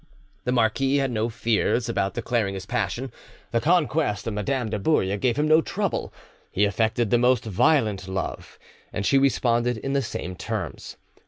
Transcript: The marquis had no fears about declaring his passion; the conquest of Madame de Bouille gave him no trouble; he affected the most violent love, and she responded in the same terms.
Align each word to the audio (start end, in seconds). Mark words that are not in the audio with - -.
The 0.45 0.51
marquis 0.51 0.95
had 0.97 1.11
no 1.11 1.29
fears 1.29 1.87
about 1.87 2.15
declaring 2.15 2.55
his 2.55 2.65
passion; 2.65 3.11
the 3.51 3.61
conquest 3.61 4.25
of 4.25 4.33
Madame 4.33 4.71
de 4.71 4.79
Bouille 4.79 5.15
gave 5.17 5.37
him 5.37 5.47
no 5.47 5.61
trouble; 5.61 6.11
he 6.51 6.65
affected 6.65 7.11
the 7.11 7.19
most 7.19 7.45
violent 7.45 8.07
love, 8.07 8.57
and 8.91 9.05
she 9.05 9.19
responded 9.19 9.77
in 9.77 9.93
the 9.93 10.01
same 10.01 10.35
terms. 10.35 10.97